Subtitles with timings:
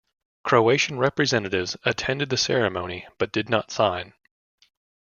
[0.43, 4.15] Croatian representatives attended the ceremony but did not sign.